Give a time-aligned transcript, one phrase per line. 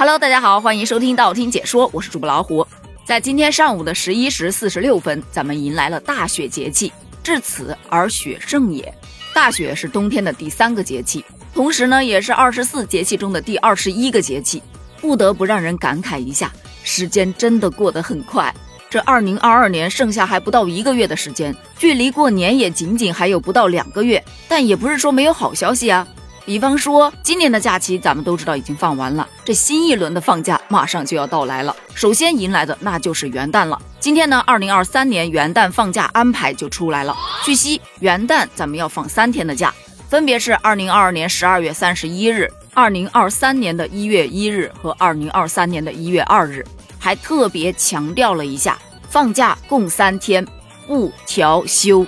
[0.00, 2.64] Hello，大家好，欢迎收听道听解说，我是主播老虎。
[3.04, 6.92] 在今天上午的十一时四十六分，咱们迎来了大雪节气。
[7.20, 8.94] 至此而雪盛也。
[9.34, 14.62] 大雪是冬天的第三个节气，同时呢，也是二十四节气中的第二十一个节气。
[15.00, 16.52] 不得不让人感慨一下，
[16.84, 18.54] 时间真的过得很快。
[18.88, 24.24] 这二零二二年剩下还不到一个月的时间，距离过年也仅仅还有不到两个月。
[24.46, 26.06] 但也不是说没有好消息啊。
[26.48, 31.76] 比方说，今年的假期咱们都知道已经放完了，这新一轮的放假马上就要到来了。
[31.92, 33.78] 首先迎来的那就是元旦了。
[34.00, 37.14] 今天呢，二零二三年元旦放假安排就出来了。
[37.44, 39.74] 据悉，元旦咱们要放三天的假，
[40.08, 46.64] 分别是二零二二年十二月三十一日、二零二三年的一月一日和二零二三年的一月二日。
[46.98, 48.78] 还特别强调了一下，
[49.10, 50.42] 放假共三天，
[50.86, 52.06] 不调休。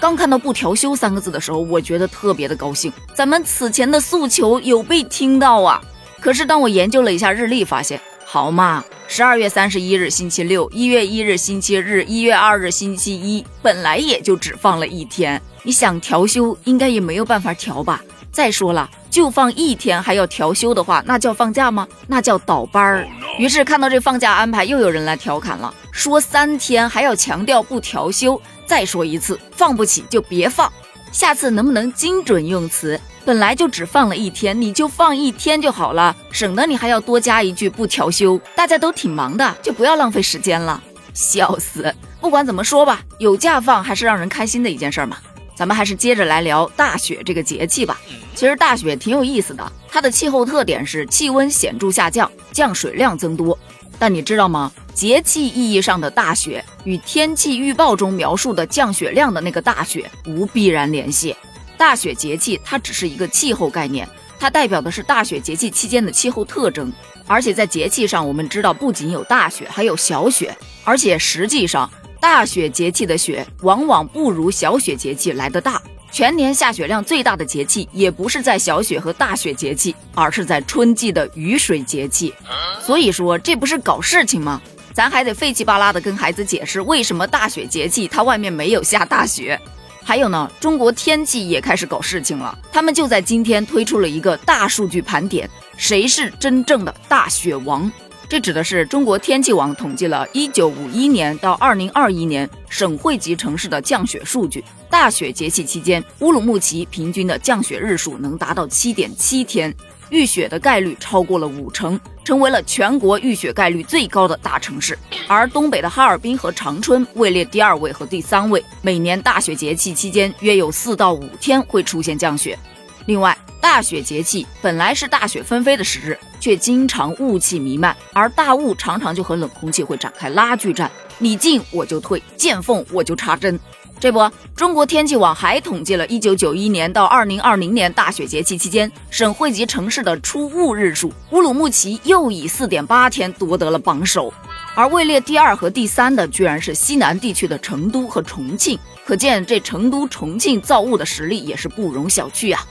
[0.00, 5.80] 刚看到“不调休”三个字的时候，我觉得特别的高兴，咱们此前的诉求有被听到啊。
[6.20, 18.02] 可是当我研究了一下日历，发现，好嘛，十二月三十一日星期六，一月一日星期日，一月二日星期一，本来也就只放了一天，你想调休，应该也没有办法调吧。
[18.34, 21.86] 再说了，就放一天还要调休的话，那叫放假吗？
[22.08, 23.06] 那叫倒班儿。
[23.38, 28.38] 于是看到这放假安排，又有人来调侃了，说三天还要强调不调休。
[28.66, 30.70] 再说一次，放不起就别放，
[31.12, 33.00] 下次能不能精准用词？
[33.24, 38.40] 本来就只放了一天，你就放一天就好了，省得你还要多加一句不调休。
[38.56, 40.82] 大家都挺忙的，就不要浪费时间了。
[41.12, 41.94] 笑死！
[42.20, 45.18] 不管怎么说吧，有假放还是让人开心的一件事嘛。
[45.54, 48.00] 咱们还是接着来聊大雪这个节气吧。
[48.34, 53.56] 其实大雪挺有意思的，它的气候特点是气温显著下降，降水量增多。
[53.98, 54.72] 但你知道吗？
[54.92, 61.34] 节气意义上的大雪与天气预报中描述的降雪量的那个大雪无必然联系。
[61.76, 64.08] 大雪节气它只是一个气候概念，
[64.38, 66.92] 它代表的是大雪节气期间的气候特征。
[67.26, 70.56] 而且在节气上，我们知道不仅有大雪，还有小雪。
[70.84, 71.90] 而且实际上，
[72.24, 75.80] 大雪节气的雪往往不如小雪节气来的大。
[76.10, 82.32] 全年下雪量最大的节气也不是在小雪和大雪节气，而是在春季的雨水节气。
[82.80, 84.58] 所以说，这不是搞事情吗？
[84.94, 89.60] 咱还得费气巴拉的跟孩子解释为什么大雪节气它外面没有下大雪。
[90.02, 95.46] 还有呢，中国天气也开始搞事情了，他们就在今天推出了一个大数据盘点，
[95.76, 97.92] 谁是真正的大雪王？
[98.34, 104.64] 这指的是中国天气网统计了1951年到2021年省会级城市的降雪数据。
[104.90, 109.72] 大雪节气期间，乌鲁木齐平均的降雪日数能达到7.7天。
[110.10, 114.98] 遇雪的概率超过了五成，成为了全国遇雪概率最高的大城市。
[115.28, 122.58] 而东北的哈尔滨和长春位列第二位和第三位，每年大雪节气期间约有四到五天会出现降雪。
[123.06, 133.58] 另外，大雪节气本来是大雪纷飞的时日，却经常雾气弥漫，而大雾常常就和冷空气会展开拉锯战，你进我就退，见缝我就插针。
[133.98, 144.30] 这不，中国天气网还统计了1991年到2020年大雪节气期间省会级城市的出雾日数，乌鲁木齐又以4.8天夺得了榜首，
[144.74, 152.62] 而位列第二和第三的居然是西南地区的成都和重庆，可见这成都、重庆造雾的实力也是不容小觑啊。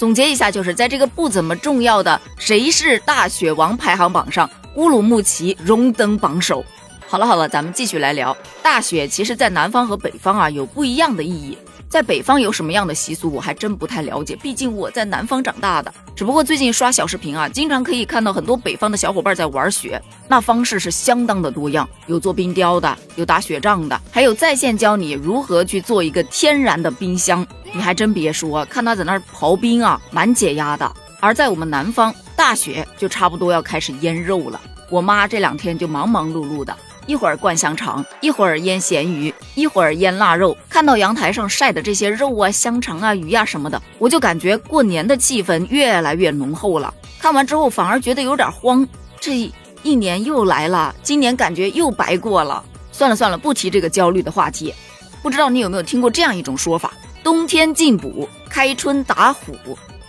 [0.00, 6.64] 总结一下，就是在这个不怎么重要的谁是大雪王排行榜上，乌鲁木齐荣登榜首。
[7.10, 9.08] 好了好了，咱们继续来聊大雪。
[9.08, 11.58] 其实，在南方和北方啊，有不一样的意义。
[11.88, 14.36] 在北方有什么样的习俗，我还真不太了解。
[14.36, 15.92] 毕竟我在南方长大的。
[16.14, 27.44] 只不过最近刷小视频啊，经常可以看到很多北方的小伙伴在玩雪，那方式是相当的多样，有做冰雕的，有打雪仗的，还有在线教你如何去做一个天然的冰箱。
[27.72, 30.88] 你还真别说，看他在那儿刨冰啊，蛮解压的。
[31.18, 34.60] 而在我们南方，大雪就差不多要开始腌肉了。
[34.88, 36.76] 我妈这两天就忙忙碌碌的。
[37.10, 40.56] 一会儿灌香肠，一会儿腌咸鱼，一会儿腌腊肉。
[40.68, 46.94] 看到阳台上晒的这些肉啊、香肠啊、鱼呀什么的，我就感觉过年的气氛越来越浓厚了。
[47.18, 48.86] 看完之后反而觉得有点慌，
[49.18, 49.50] 这
[49.82, 52.62] 一年又来了，今年感觉又白过了。
[52.92, 54.72] 算了算了，不提这个焦虑的话题。
[55.20, 56.92] 不知道你有没有听过这样一种说法：
[57.24, 59.56] 冬天进补，开春打虎。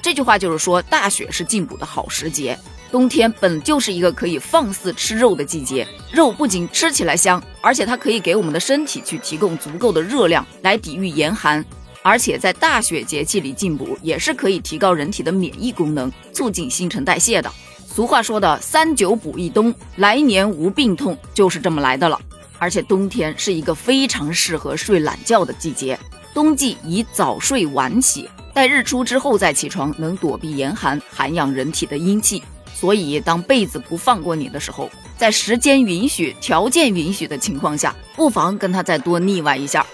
[0.04, 2.56] 这句话就是说，大雪是进补的好时节。
[2.92, 11.64] 冬天本就是一个可以放肆吃肉的季节，肉不仅吃起来香，而且它可以给我们的身体去提供足够的热量来抵御严寒，
[12.02, 17.50] 而且在大雪节气里进补也是可以提高人体的免疫功能，促进新陈代谢的。
[17.86, 22.20] 俗话说的“三九补一冬，来年无病痛”就是这么来的了。
[22.58, 25.98] 而且冬天是一个非常适合睡懒觉的季节，
[26.34, 32.44] 冬季宜早睡晚起，待日出之后再起床，能躲避严寒，涵养人体的阴气。
[32.74, 34.90] 所以当被子不放过你的时候，
[35.22, 39.86] 在时间允许、条件允许的情况下，不妨跟他再多腻歪一下。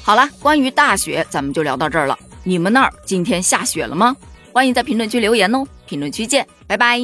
[0.00, 2.16] 好了，关于大雪，咱们就聊到这儿了。
[2.44, 4.16] 你们那儿今天下雪了吗？
[4.52, 7.00] 欢迎在评论区留言哦，评论区见，拜拜。